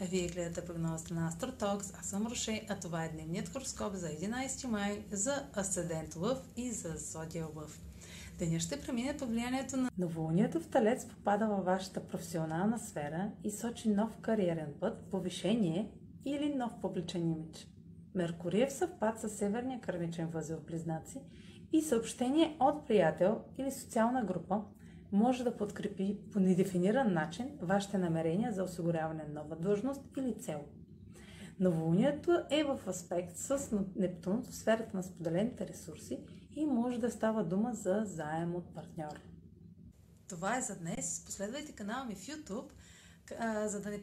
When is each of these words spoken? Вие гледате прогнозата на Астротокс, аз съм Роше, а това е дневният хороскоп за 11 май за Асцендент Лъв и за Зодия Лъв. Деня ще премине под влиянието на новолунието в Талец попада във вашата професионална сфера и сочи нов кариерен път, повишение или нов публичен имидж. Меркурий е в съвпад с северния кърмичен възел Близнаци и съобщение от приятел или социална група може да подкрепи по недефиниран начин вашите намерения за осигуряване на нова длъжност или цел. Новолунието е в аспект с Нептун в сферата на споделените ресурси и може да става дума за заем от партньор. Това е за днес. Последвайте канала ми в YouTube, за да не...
Вие 0.00 0.28
гледате 0.28 0.64
прогнозата 0.64 1.14
на 1.14 1.28
Астротокс, 1.28 1.94
аз 2.00 2.06
съм 2.06 2.26
Роше, 2.26 2.66
а 2.68 2.78
това 2.78 3.04
е 3.04 3.08
дневният 3.08 3.48
хороскоп 3.48 3.94
за 3.94 4.08
11 4.08 4.66
май 4.66 5.04
за 5.12 5.46
Асцендент 5.56 6.16
Лъв 6.16 6.38
и 6.56 6.72
за 6.72 6.94
Зодия 6.96 7.46
Лъв. 7.56 7.80
Деня 8.38 8.60
ще 8.60 8.80
премине 8.80 9.16
под 9.16 9.28
влиянието 9.28 9.76
на 9.76 9.90
новолунието 9.98 10.60
в 10.60 10.68
Талец 10.68 11.06
попада 11.06 11.46
във 11.46 11.64
вашата 11.64 12.06
професионална 12.06 12.78
сфера 12.78 13.30
и 13.44 13.50
сочи 13.50 13.88
нов 13.88 14.16
кариерен 14.20 14.74
път, 14.80 15.10
повишение 15.10 15.90
или 16.24 16.54
нов 16.54 16.72
публичен 16.80 17.30
имидж. 17.30 17.68
Меркурий 18.14 18.62
е 18.62 18.66
в 18.66 18.72
съвпад 18.72 19.20
с 19.20 19.28
северния 19.28 19.80
кърмичен 19.80 20.26
възел 20.26 20.60
Близнаци 20.66 21.20
и 21.72 21.82
съобщение 21.82 22.56
от 22.60 22.86
приятел 22.86 23.40
или 23.58 23.72
социална 23.72 24.24
група 24.24 24.62
може 25.12 25.44
да 25.44 25.56
подкрепи 25.56 26.18
по 26.32 26.40
недефиниран 26.40 27.12
начин 27.12 27.58
вашите 27.62 27.98
намерения 27.98 28.52
за 28.52 28.64
осигуряване 28.64 29.24
на 29.24 29.42
нова 29.42 29.56
длъжност 29.56 30.02
или 30.16 30.34
цел. 30.38 30.64
Новолунието 31.60 32.42
е 32.50 32.64
в 32.64 32.80
аспект 32.86 33.36
с 33.36 33.78
Нептун 33.96 34.42
в 34.42 34.54
сферата 34.54 34.96
на 34.96 35.02
споделените 35.02 35.68
ресурси 35.68 36.20
и 36.56 36.66
може 36.66 37.00
да 37.00 37.10
става 37.10 37.44
дума 37.44 37.74
за 37.74 38.02
заем 38.04 38.54
от 38.54 38.74
партньор. 38.74 39.20
Това 40.28 40.58
е 40.58 40.62
за 40.62 40.78
днес. 40.78 41.22
Последвайте 41.24 41.72
канала 41.72 42.04
ми 42.04 42.14
в 42.14 42.18
YouTube, 42.18 42.70
за 43.66 43.80
да 43.80 43.90
не... 43.90 44.02